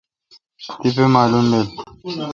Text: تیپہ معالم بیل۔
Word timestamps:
تیپہ 0.81 1.05
معالم 1.13 1.45
بیل۔ 1.51 1.65